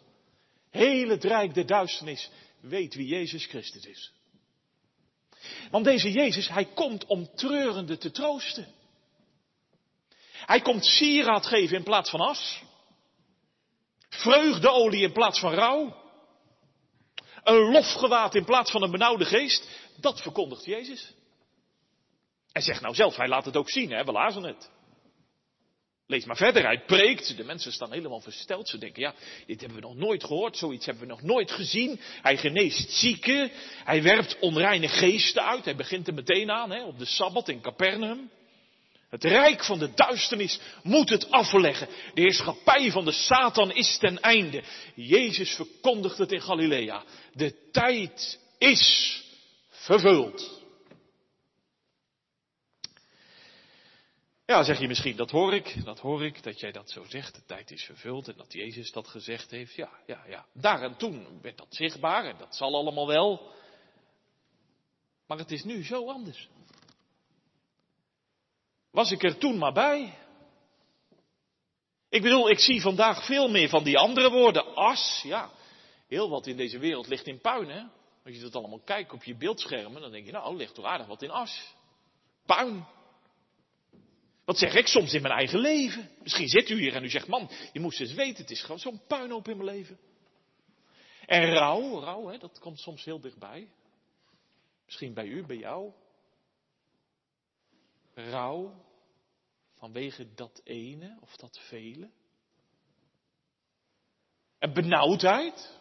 [0.71, 4.13] Heel het rijk der duisternis weet wie Jezus Christus is.
[5.71, 8.67] Want deze Jezus, hij komt om treurende te troosten.
[10.33, 12.63] Hij komt sieraad geven in plaats van as.
[14.09, 16.01] Vreugdeolie in plaats van rouw.
[17.43, 19.69] Een lofgewaad in plaats van een benauwde geest.
[20.01, 21.13] Dat verkondigt Jezus.
[22.53, 24.05] En zegt nou zelf, hij laat het ook zien, hè?
[24.05, 24.71] we lazen het.
[26.07, 27.37] Lees maar verder, hij preekt.
[27.37, 28.69] De mensen staan helemaal versteld.
[28.69, 29.15] Ze denken, ja,
[29.47, 32.01] dit hebben we nog nooit gehoord, zoiets hebben we nog nooit gezien.
[32.23, 33.51] Hij geneest zieken,
[33.85, 35.65] hij werpt onreine geesten uit.
[35.65, 38.31] Hij begint er meteen aan, hè, op de Sabbat in Capernaum.
[39.09, 41.89] Het rijk van de duisternis moet het afleggen.
[42.15, 44.63] De heerschappij van de Satan is ten einde.
[44.95, 47.05] Jezus verkondigt het in Galilea.
[47.33, 49.23] De tijd is
[49.83, 50.61] vervuld.
[54.47, 57.35] Ja, zeg je misschien, dat hoor ik, dat hoor ik, dat jij dat zo zegt,
[57.35, 59.75] de tijd is vervuld en dat Jezus dat gezegd heeft.
[59.75, 60.47] Ja, ja, ja.
[60.53, 63.53] Daar en toen werd dat zichtbaar en dat zal allemaal wel.
[65.27, 66.49] Maar het is nu zo anders.
[68.91, 70.19] Was ik er toen maar bij?
[72.09, 74.75] Ik bedoel, ik zie vandaag veel meer van die andere woorden.
[74.75, 75.51] As, ja.
[76.09, 77.83] Heel wat in deze wereld ligt in puin, hè.
[78.25, 81.07] Als je dat allemaal kijkt op je beeldschermen, dan denk je, nou, ligt toch aardig
[81.07, 81.75] wat in as.
[82.47, 82.87] Puin.
[84.45, 86.11] Wat zeg ik soms in mijn eigen leven?
[86.23, 88.79] Misschien zit u hier en u zegt, man, je moest eens weten, het is gewoon
[88.79, 89.99] zo'n puinhoop in mijn leven.
[91.27, 93.69] En rouw, rouw, hè, dat komt soms heel dichtbij.
[94.85, 95.93] Misschien bij u, bij jou.
[98.15, 98.85] Rouw
[99.79, 102.11] vanwege dat ene of dat vele.
[104.59, 105.81] En benauwdheid.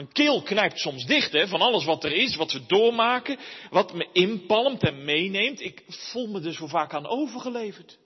[0.00, 3.38] Mijn keel knijpt soms dicht hè, van alles wat er is, wat we doormaken,
[3.70, 5.60] wat me inpalmt en meeneemt.
[5.60, 7.98] Ik voel me er zo vaak aan overgeleverd.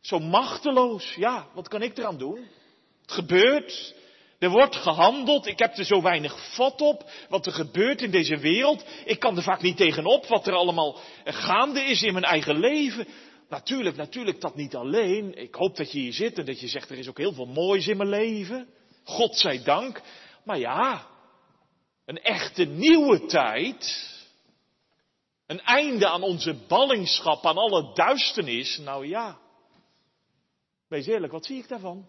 [0.00, 1.14] Zo machteloos.
[1.14, 2.46] Ja, wat kan ik eraan doen?
[3.02, 3.94] Het gebeurt.
[4.38, 5.46] Er wordt gehandeld.
[5.46, 7.10] Ik heb er zo weinig vat op.
[7.28, 8.84] Wat er gebeurt in deze wereld.
[9.04, 13.06] Ik kan er vaak niet tegenop wat er allemaal gaande is in mijn eigen leven.
[13.48, 15.38] Natuurlijk, natuurlijk dat niet alleen.
[15.38, 17.46] Ik hoop dat je hier zit en dat je zegt er is ook heel veel
[17.46, 18.68] moois in mijn leven.
[19.04, 20.02] God zij dank.
[20.44, 21.06] Maar ja,
[22.04, 24.10] een echte nieuwe tijd.
[25.46, 28.78] Een einde aan onze ballingschap, aan alle duisternis.
[28.78, 29.38] Nou ja.
[30.88, 32.08] Wees eerlijk, wat zie ik daarvan?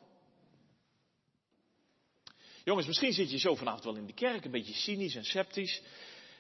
[2.64, 5.82] Jongens, misschien zit je zo vanavond wel in de kerk, een beetje cynisch en sceptisch.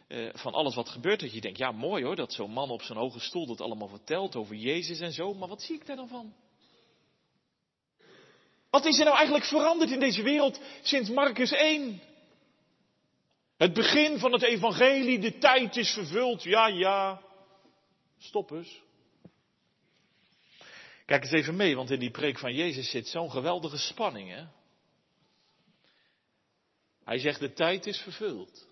[0.07, 2.81] Uh, van alles wat gebeurt, dat je denkt, ja mooi hoor, dat zo'n man op
[2.81, 5.33] zijn hoge stoel dat allemaal vertelt over Jezus en zo.
[5.33, 6.33] Maar wat zie ik daar dan van?
[8.73, 12.01] Wat is er nou eigenlijk veranderd in deze wereld sinds Marcus 1?
[13.57, 17.21] Het begin van het evangelie, de tijd is vervuld, ja, ja.
[18.19, 18.81] Stop eens.
[21.05, 24.45] Kijk eens even mee, want in die preek van Jezus zit zo'n geweldige spanning, hè?
[27.03, 28.67] Hij zegt, de tijd is vervuld.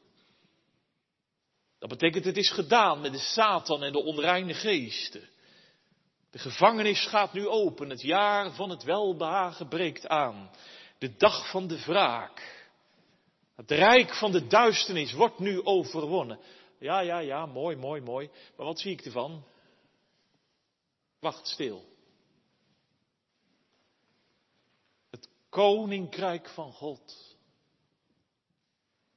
[1.79, 5.29] Dat betekent, het is gedaan met de Satan en de onreine geesten.
[6.31, 10.51] De gevangenis gaat nu open, het jaar van het welbehagen breekt aan.
[10.97, 12.65] De dag van de wraak.
[13.55, 16.39] Het rijk van de duisternis wordt nu overwonnen.
[16.79, 18.29] Ja, ja, ja, mooi, mooi, mooi.
[18.57, 19.43] Maar wat zie ik ervan?
[21.19, 21.85] Wacht stil.
[25.09, 27.35] Het koninkrijk van God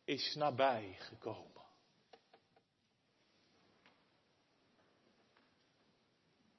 [0.05, 1.53] is nabij gekomen.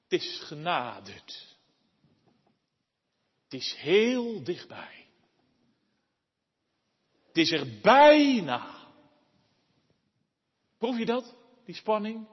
[0.08, 1.56] Het is genaderd.
[3.44, 5.06] Het is heel dichtbij.
[7.26, 8.74] Het is er bijna.
[10.78, 11.34] Proef je dat?
[11.64, 12.28] Die spanning?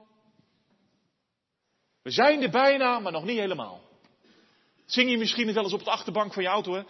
[2.02, 3.82] We zijn er bijna, maar nog niet helemaal.
[4.84, 6.82] Zing je misschien wel eens op de achterbank van je auto, hè?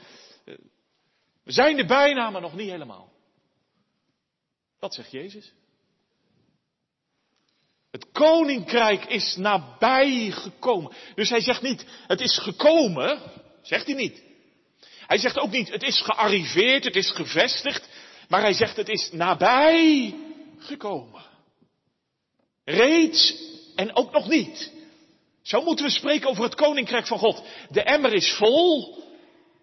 [1.43, 3.13] We zijn er bijna, maar nog niet helemaal.
[4.79, 5.53] Dat zegt Jezus.
[8.15, 10.93] Koninkrijk is nabij gekomen.
[11.15, 13.19] Dus hij zegt niet, het is gekomen,
[13.63, 14.23] zegt hij niet.
[15.07, 17.89] Hij zegt ook niet, het is gearriveerd, het is gevestigd,
[18.29, 20.15] maar hij zegt, het is nabij
[20.59, 21.23] gekomen.
[22.65, 23.35] Reeds
[23.77, 24.73] en ook nog niet.
[25.43, 27.43] Zo moeten we spreken over het koninkrijk van God.
[27.71, 28.99] De emmer is vol.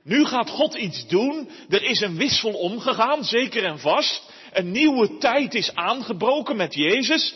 [0.04, 1.50] Nu gaat God iets doen.
[1.70, 4.30] Er is een wissel omgegaan, zeker en vast.
[4.52, 7.34] Een nieuwe tijd is aangebroken met Jezus.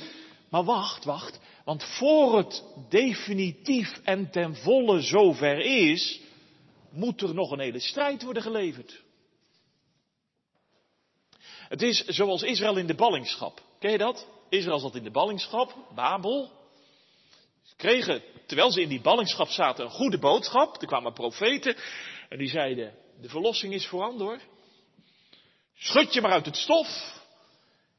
[0.56, 1.40] Maar wacht, wacht.
[1.66, 6.20] Want voor het definitief en ten volle zover is,
[6.92, 9.02] moet er nog een hele strijd worden geleverd.
[11.68, 13.62] Het is zoals Israël in de ballingschap.
[13.80, 14.28] Ken je dat?
[14.50, 16.52] Israël zat in de ballingschap, Babel.
[17.64, 20.82] Ze kregen, terwijl ze in die ballingschap zaten, een goede boodschap.
[20.82, 21.76] Er kwamen profeten
[22.30, 24.40] en die zeiden, de verlossing is voorhand hoor.
[25.74, 27.22] Schud je maar uit het stof.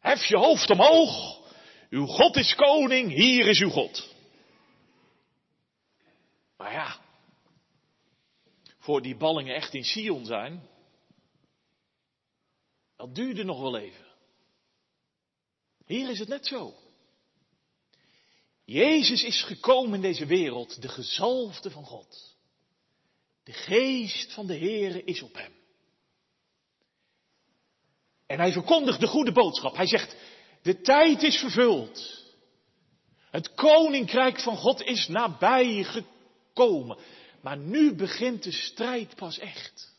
[0.01, 1.45] Hef je hoofd omhoog.
[1.90, 4.14] Uw God is koning, hier is uw God.
[6.57, 7.01] Maar ja,
[8.79, 10.68] voor die ballingen echt in Sion zijn,
[12.96, 14.07] dat duurde nog wel even.
[15.87, 16.75] Hier is het net zo.
[18.64, 22.37] Jezus is gekomen in deze wereld, de gezalfde van God.
[23.42, 25.53] De geest van de Heere is op hem.
[28.27, 29.77] En hij verkondigt de goede boodschap.
[29.77, 30.16] Hij zegt,
[30.66, 32.24] de tijd is vervuld.
[33.31, 36.98] Het koninkrijk van God is nabij gekomen.
[37.42, 39.94] Maar nu begint de strijd pas echt.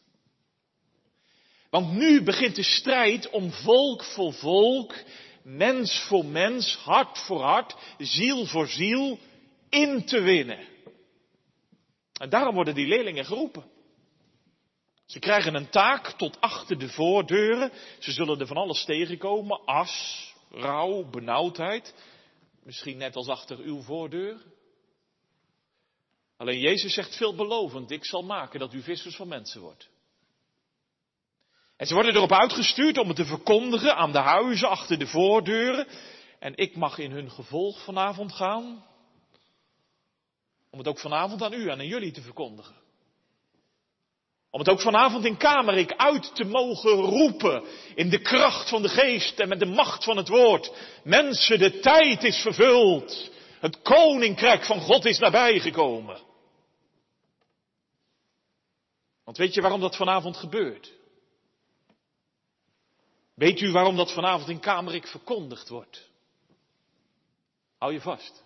[1.69, 4.95] Want nu begint de strijd om volk voor volk,
[5.43, 9.19] mens voor mens, hart voor hart, ziel voor ziel
[9.69, 10.67] in te winnen.
[12.13, 13.65] En daarom worden die leerlingen geroepen.
[15.05, 17.71] Ze krijgen een taak tot achter de voordeuren.
[17.99, 19.65] Ze zullen er van alles tegenkomen.
[19.65, 21.95] As, rouw, benauwdheid.
[22.63, 24.37] Misschien net als achter uw voordeur.
[26.37, 29.89] Alleen Jezus zegt veelbelovend, ik zal maken dat u vissers van mensen wordt.
[31.77, 35.87] En ze worden erop uitgestuurd om het te verkondigen aan de huizen achter de voordeuren.
[36.39, 38.85] En ik mag in hun gevolg vanavond gaan.
[40.69, 42.75] Om het ook vanavond aan u en aan jullie te verkondigen.
[44.57, 47.63] Om het ook vanavond in Kamerik uit te mogen roepen.
[47.95, 50.71] In de kracht van de geest en met de macht van het woord.
[51.03, 53.31] Mensen, de tijd is vervuld.
[53.59, 56.19] Het koninkrijk van God is nabijgekomen.
[59.23, 60.93] Want weet je waarom dat vanavond gebeurt?
[63.35, 66.09] Weet u waarom dat vanavond in Kamerik verkondigd wordt?
[67.77, 68.43] Hou je vast.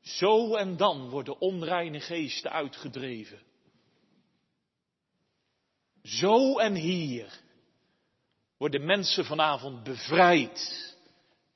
[0.00, 3.44] Zo en dan worden onreine geesten uitgedreven.
[6.06, 7.40] Zo en hier
[8.58, 10.94] worden mensen vanavond bevrijd.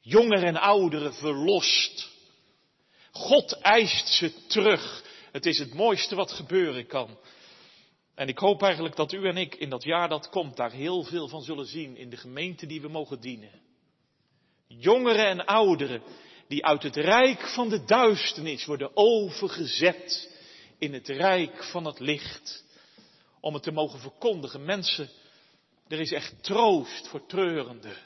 [0.01, 2.09] Jongeren en ouderen verlost.
[3.13, 5.05] God eist ze terug.
[5.33, 7.19] Het is het mooiste wat gebeuren kan.
[8.15, 11.03] En ik hoop eigenlijk dat u en ik in dat jaar dat komt daar heel
[11.03, 13.61] veel van zullen zien in de gemeente die we mogen dienen.
[14.67, 16.03] Jongeren en ouderen
[16.49, 20.39] die uit het rijk van de duisternis worden overgezet
[20.79, 22.69] in het rijk van het licht.
[23.41, 24.65] Om het te mogen verkondigen.
[24.65, 25.09] Mensen,
[25.89, 27.97] er is echt troost voor treurenden.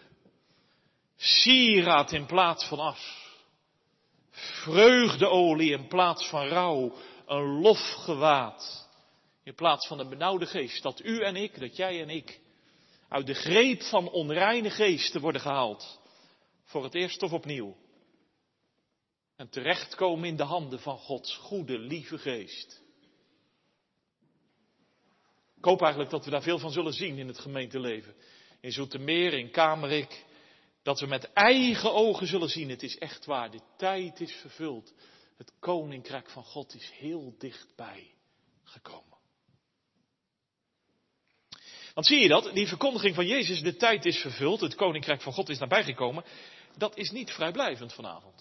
[1.16, 3.22] Sieraad in plaats van as.
[4.30, 6.94] Vreugdeolie in plaats van rouw.
[7.26, 8.88] Een lofgewaad
[9.42, 10.82] in plaats van een benauwde geest.
[10.82, 12.40] Dat u en ik, dat jij en ik
[13.08, 16.00] uit de greep van onreine geesten worden gehaald.
[16.64, 17.76] Voor het eerst of opnieuw.
[19.36, 22.82] En terechtkomen in de handen van Gods goede, lieve geest.
[25.64, 28.14] Ik hoop eigenlijk dat we daar veel van zullen zien in het gemeenteleven.
[28.60, 30.24] In Zoetermeer, in Kamerik.
[30.82, 34.92] Dat we met eigen ogen zullen zien, het is echt waar, de tijd is vervuld.
[35.36, 38.14] Het koninkrijk van God is heel dichtbij
[38.64, 39.18] gekomen.
[41.94, 42.50] Want zie je dat?
[42.54, 46.24] Die verkondiging van Jezus, de tijd is vervuld, het koninkrijk van God is nabijgekomen.
[46.76, 48.33] Dat is niet vrijblijvend vanavond.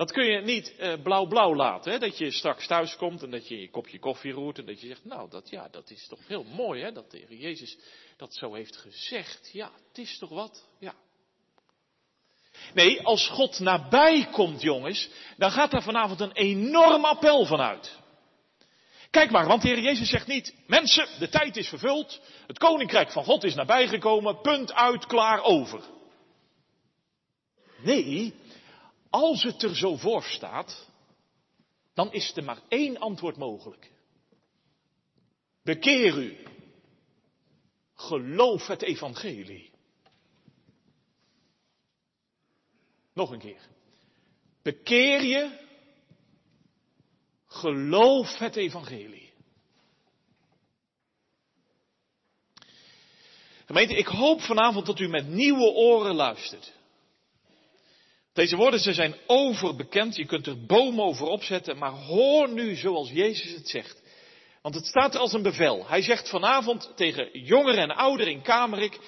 [0.00, 1.92] Dat kun je niet blauw-blauw uh, laten.
[1.92, 1.98] Hè?
[1.98, 4.86] Dat je straks thuis komt en dat je je kopje koffie roert en dat je
[4.86, 7.78] zegt, nou dat, ja, dat is toch heel mooi hè, dat de Heer Jezus
[8.16, 9.50] dat zo heeft gezegd.
[9.52, 10.66] Ja, het is toch wat?
[10.78, 10.94] Ja.
[12.74, 17.98] Nee, als God nabij komt jongens, dan gaat daar vanavond een enorm appel vanuit.
[19.10, 23.10] Kijk maar, want de Heer Jezus zegt niet, mensen, de tijd is vervuld, het koninkrijk
[23.10, 25.80] van God is nabijgekomen, punt uit, klaar, over.
[27.82, 28.34] Nee,
[29.10, 30.88] als het er zo voor staat,
[31.94, 33.92] dan is er maar één antwoord mogelijk.
[35.62, 36.36] Bekeer u.
[37.94, 39.70] Geloof het evangelie.
[43.12, 43.68] Nog een keer.
[44.62, 45.68] Bekeer je
[47.50, 49.32] Geloof het evangelie.
[53.64, 56.72] Gemeente, ik hoop vanavond dat u met nieuwe oren luistert.
[58.40, 63.10] Deze woorden ze zijn overbekend, je kunt er bomen over opzetten, maar hoor nu zoals
[63.10, 64.02] Jezus het zegt.
[64.62, 65.86] Want het staat als een bevel.
[65.86, 68.98] Hij zegt vanavond tegen jongeren en ouderen in Kamerik,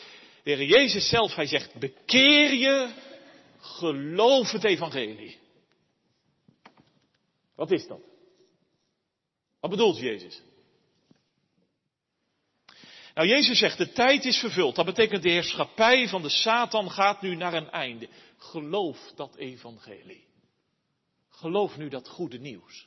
[0.43, 2.89] de Jezus zelf, hij zegt, bekeer je,
[3.61, 5.39] geloof het evangelie.
[7.57, 8.01] Wat is dat?
[9.61, 10.43] Wat bedoelt Jezus?
[13.15, 14.75] Nou, Jezus zegt, de tijd is vervuld.
[14.75, 18.09] Dat betekent de heerschappij van de Satan gaat nu naar een einde.
[18.51, 20.25] Geloof dat evangelie.
[21.29, 22.87] Geloof nu dat goede nieuws.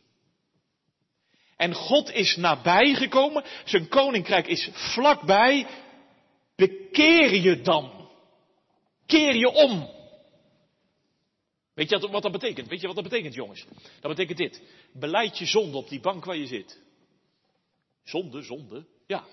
[1.56, 3.44] En God is nabijgekomen.
[3.66, 5.68] Zijn koninkrijk is vlakbij.
[6.56, 8.10] Bekeer je dan.
[9.06, 9.90] Keer je om.
[11.74, 12.68] Weet je wat dat betekent?
[12.68, 13.66] Weet je wat dat betekent, jongens?
[14.00, 14.62] Dat betekent dit.
[14.94, 16.82] Beleid je zonde op die bank waar je zit.
[18.04, 19.26] Zonde, zonde, ja.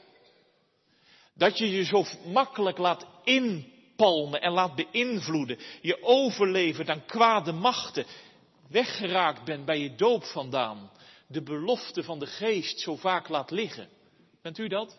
[1.35, 3.07] Dat je je zo makkelijk laat
[4.03, 8.07] oppalmen en laat beïnvloeden, je overlevert aan kwade machten,
[8.69, 10.91] weggeraakt bent bij je doop vandaan,
[11.27, 13.89] de belofte van de geest zo vaak laat liggen.
[14.43, 14.99] Bent u dat?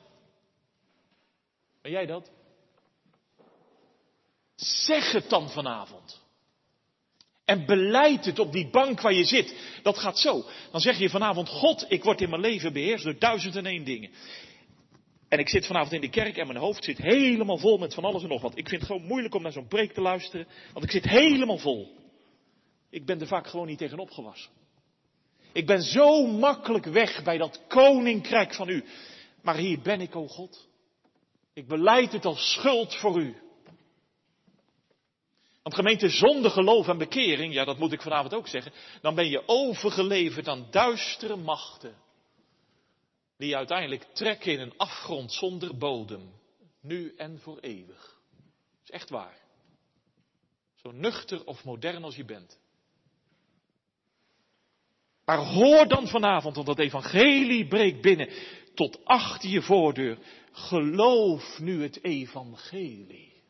[1.82, 2.32] Ben jij dat?
[4.56, 6.22] Zeg het dan vanavond.
[7.45, 9.56] En beleid het op die bank waar je zit.
[9.82, 10.45] Dat gaat zo.
[10.72, 13.84] Dan zeg je vanavond, God, ik word in mijn leven beheerst door duizend en één
[13.84, 14.12] dingen.
[15.34, 18.03] En ik zit vanavond in de kerk en mijn hoofd zit helemaal vol met van
[18.03, 18.57] alles en nog wat.
[18.57, 21.57] Ik vind het gewoon moeilijk om naar zo'n preek te luisteren, want ik zit helemaal
[21.57, 21.91] vol.
[22.89, 24.51] Ik ben er vaak gewoon niet tegen opgewassen.
[25.53, 28.84] Ik ben zo makkelijk weg bij dat koninkrijk van u.
[29.41, 30.67] Maar hier ben ik, o God.
[31.53, 33.36] Ik beleid het als schuld voor u.
[35.63, 38.71] Want gemeente zonde, geloof en bekering, ja dat moet ik vanavond ook zeggen,
[39.01, 42.03] dan ben je overgeleverd aan duistere machten.
[43.43, 46.33] Die uiteindelijk trekken in een afgrond zonder bodem.
[46.81, 48.21] Nu en voor eeuwig.
[48.31, 49.37] Dat is echt waar.
[50.75, 52.59] Zo nuchter of modern als je bent.
[55.25, 58.29] Maar hoor dan vanavond, want dat evangelie breekt binnen
[58.73, 60.17] tot achter je voordeur.
[60.51, 63.43] Geloof nu het evangelie.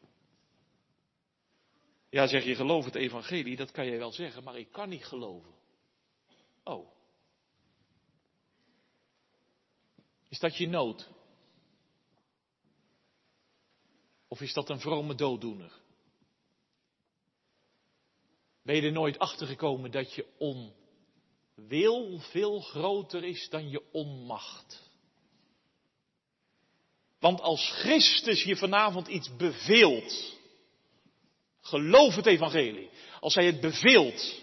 [2.09, 5.05] Ja, zeg je, geloof het evangelie, dat kan jij wel zeggen, maar ik kan niet
[5.05, 5.53] geloven.
[6.63, 6.91] Oh.
[10.33, 11.09] Is dat je nood?
[14.27, 15.71] Of is dat een vrome dooddoener?
[18.63, 24.89] Ben je er nooit achter gekomen dat je onwil veel groter is dan je onmacht?
[27.19, 30.37] Want als Christus je vanavond iets beveelt,
[31.61, 32.89] geloof het evangelie.
[33.19, 34.41] Als hij het beveelt,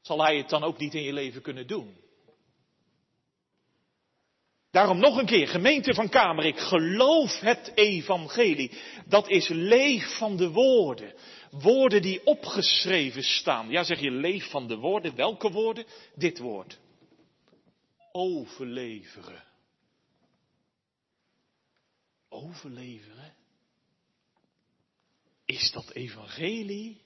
[0.00, 2.06] zal hij het dan ook niet in je leven kunnen doen.
[4.70, 8.78] Daarom nog een keer, gemeente van Kamerik, geloof het evangelie.
[9.06, 11.14] Dat is leef van de woorden.
[11.50, 13.70] Woorden die opgeschreven staan.
[13.70, 15.14] Ja, zeg je leef van de woorden.
[15.14, 15.86] Welke woorden?
[16.14, 16.78] Dit woord.
[18.12, 19.44] Overleveren.
[22.28, 23.34] Overleveren?
[25.44, 27.02] Is dat evangelie?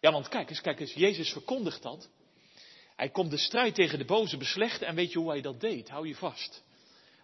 [0.00, 2.08] Ja, want kijk eens, kijk eens, Jezus verkondigt dat.
[2.96, 5.88] Hij komt de strijd tegen de boze beslechten en weet je hoe hij dat deed?
[5.88, 6.64] Hou je vast.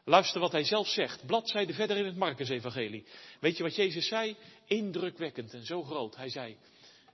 [0.05, 1.27] Luister wat hij zelf zegt.
[1.27, 3.07] Bladzijde verder in het Marcus-evangelie.
[3.41, 4.37] Weet je wat Jezus zei?
[4.67, 6.17] Indrukwekkend en zo groot.
[6.17, 6.57] Hij zei,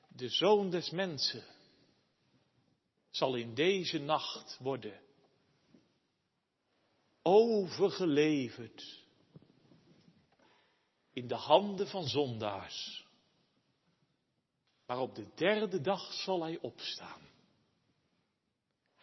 [0.08, 1.44] de zoon des mensen
[3.10, 5.00] zal in deze nacht worden
[7.22, 9.04] overgeleverd
[11.12, 13.06] in de handen van zondaars.
[14.86, 17.25] Maar op de derde dag zal hij opstaan.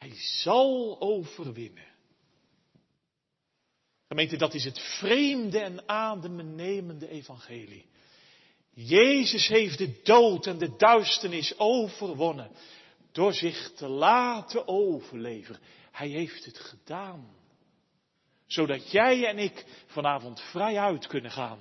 [0.04, 1.88] Hij zal overwinnen.
[4.08, 7.86] Gemeente, dat is het vreemde en adembenemende evangelie.
[8.74, 12.52] Jezus heeft de dood en de duisternis overwonnen
[13.12, 15.62] door zich te laten overleveren.
[15.92, 17.36] Hij heeft het gedaan.
[18.46, 21.60] Zodat jij en ik vanavond vrij uit kunnen gaan.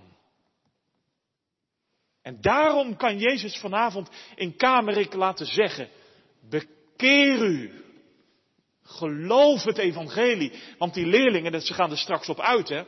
[2.22, 5.88] En daarom kan Jezus vanavond in Kamerik laten zeggen,
[6.40, 7.82] bekeer u.
[8.84, 10.52] Geloof het evangelie.
[10.78, 12.82] Want die leerlingen, ze gaan er straks op uit, hè.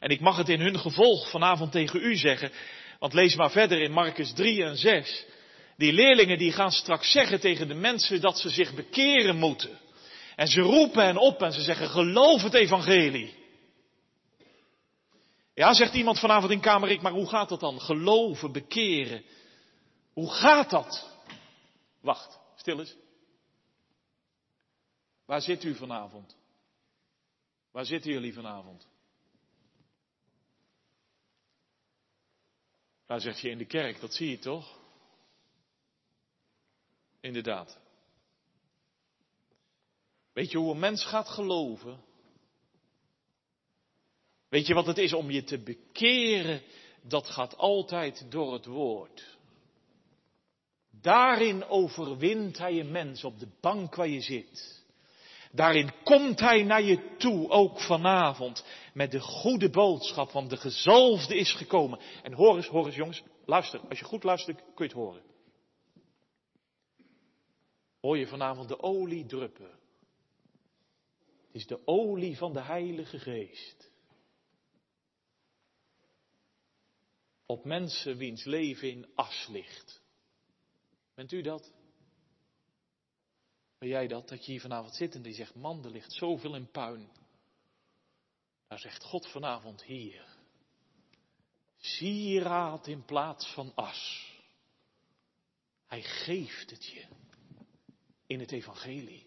[0.00, 2.52] En ik mag het in hun gevolg vanavond tegen u zeggen.
[2.98, 5.26] Want lees maar verder in Marcus 3 en 6.
[5.76, 9.78] Die leerlingen die gaan straks zeggen tegen de mensen dat ze zich bekeren moeten.
[10.36, 13.34] En ze roepen hen op en ze zeggen, geloof het evangelie.
[15.54, 17.80] Ja, zegt iemand vanavond in Kamerik, maar hoe gaat dat dan?
[17.80, 19.22] Geloven, bekeren.
[20.12, 21.10] Hoe gaat dat?
[22.00, 22.96] Wacht, stil eens.
[25.28, 26.36] Waar zit u vanavond?
[27.70, 28.86] Waar zitten jullie vanavond?
[33.06, 34.78] Daar zeg je in de kerk, dat zie je toch?
[37.20, 37.78] Inderdaad.
[40.32, 42.00] Weet je hoe een mens gaat geloven?
[44.48, 46.62] Weet je wat het is om je te bekeren?
[47.02, 49.38] Dat gaat altijd door het woord.
[50.90, 54.86] Daarin overwint hij een mens op de bank waar je zit.
[55.52, 61.36] Daarin komt hij naar je toe, ook vanavond, met de goede boodschap, want de gezalfde
[61.36, 62.00] is gekomen.
[62.22, 65.22] En hoor eens, hoor eens jongens, luister, als je goed luistert kun je het horen.
[68.00, 69.70] Hoor je vanavond de olie druppen.
[71.46, 73.90] Het is de olie van de Heilige Geest.
[77.46, 80.02] Op mensen wiens leven in as ligt.
[81.14, 81.72] Bent u dat?
[83.78, 86.54] Ben jij dat, dat je hier vanavond zit en die zegt, man, er ligt zoveel
[86.54, 87.08] in puin.
[88.68, 90.24] Daar zegt God vanavond hier.
[91.76, 94.32] Sieraad in plaats van as.
[95.86, 97.06] Hij geeft het je
[98.26, 99.26] in het evangelie.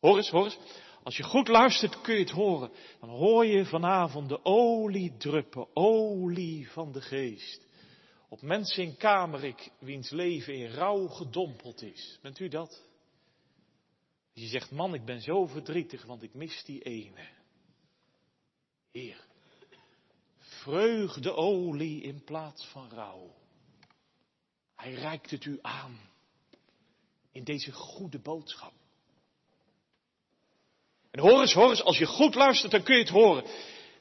[0.00, 0.58] Hoor eens, hoor eens.
[1.02, 2.70] Als je goed luistert kun je het horen.
[3.00, 7.66] Dan hoor je vanavond de olie druppen, olie van de geest.
[8.34, 12.18] Op mensen in Kamerik wiens leven in rouw gedompeld is.
[12.22, 12.82] Bent u dat?
[14.32, 17.28] Je zegt, man, ik ben zo verdrietig, want ik mis die ene.
[18.92, 19.24] Heer,
[20.38, 23.34] vreugdeolie in plaats van rouw.
[24.74, 26.00] Hij reikt het u aan
[27.32, 28.72] in deze goede boodschap.
[31.10, 33.44] En hoor eens, hoor eens, als je goed luistert, dan kun je het horen.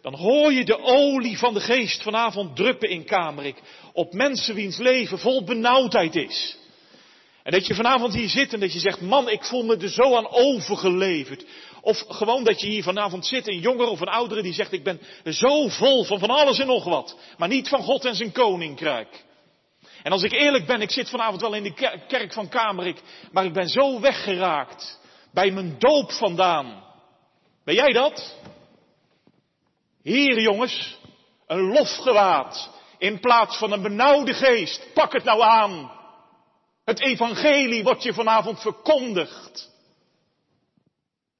[0.04, 3.62] Dan hoor je de olie van de geest vanavond druppen in Kamerik.
[3.94, 6.58] Op mensen wiens leven vol benauwdheid is.
[7.44, 9.90] En dat je vanavond hier zit en dat je zegt, man, ik voel me er
[9.90, 11.46] zo aan overgeleverd.
[11.82, 14.84] Of gewoon dat je hier vanavond zit, een jongere of een oudere die zegt, ik
[14.84, 17.18] ben zo vol van van alles en nog wat.
[17.38, 19.24] Maar niet van God en zijn koninkrijk.
[20.04, 23.02] En als ik eerlijk ben, ik zit vanavond wel in de kerk van Kamerik,
[23.32, 25.00] maar ik ben zo weggeraakt
[25.34, 26.84] bij mijn doop vandaan.
[27.66, 28.36] Ben jij dat?
[30.04, 30.98] Hier jongens,
[31.48, 34.94] een lofgewaad in plaats van een benauwde geest.
[34.94, 35.92] Pak het nou aan.
[36.86, 39.72] Het evangelie wordt je vanavond verkondigd.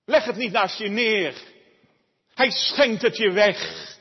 [0.06, 1.34] Leg het niet naast je neer.
[2.34, 3.92] Hij schenkt het je weg.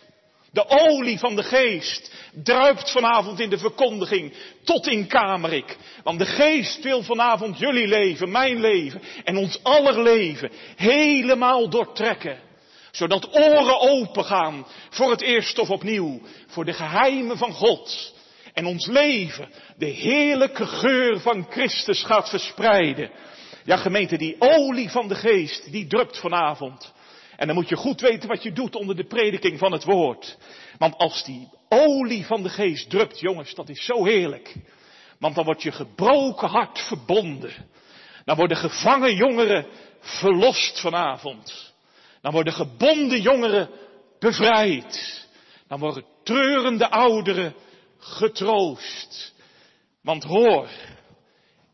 [0.51, 4.35] De olie van de geest druipt vanavond in de verkondiging
[4.65, 5.77] tot in Kamerik.
[6.03, 12.51] Want de geest wil vanavond jullie leven, mijn leven en ons aller leven helemaal doortrekken.
[12.93, 18.15] Zodat oren opengaan voor het eerst of opnieuw, voor de geheimen van God.
[18.53, 23.11] En ons leven de heerlijke geur van Christus gaat verspreiden.
[23.65, 26.93] Ja gemeente, die olie van de geest, die drupt vanavond.
[27.37, 30.39] En dan moet je goed weten wat je doet onder de prediking van het woord.
[30.79, 34.55] Want als die olie van de geest drupt, jongens, dat is zo heerlijk.
[35.19, 37.53] Want dan wordt je gebroken hart verbonden.
[38.25, 39.67] Dan worden gevangen jongeren
[40.01, 41.72] verlost vanavond.
[42.23, 43.71] Dan worden gebonden jongeren
[44.19, 45.27] bevrijd.
[45.69, 47.55] Dan worden treurende ouderen
[47.99, 49.33] getroost.
[50.03, 50.69] Want hoor,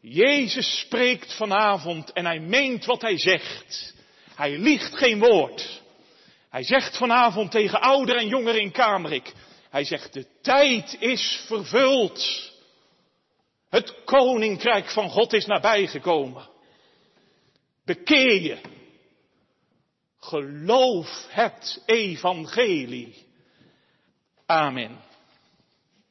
[0.00, 3.94] Jezus spreekt vanavond en hij meent wat hij zegt.
[4.34, 5.82] Hij liegt geen woord.
[6.50, 9.32] Hij zegt vanavond tegen ouder en jonger in Kamerik.
[9.70, 12.52] Hij zegt de tijd is vervuld.
[13.70, 16.48] Het koninkrijk van God is nabijgekomen.
[17.84, 18.60] Bekeer je.
[20.18, 23.26] Geloof het evangelie.
[24.46, 25.07] Amen.